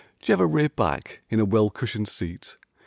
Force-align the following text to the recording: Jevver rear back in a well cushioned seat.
Jevver 0.19 0.47
rear 0.51 0.67
back 0.69 1.21
in 1.29 1.39
a 1.39 1.45
well 1.45 1.69
cushioned 1.69 2.07
seat. 2.07 2.57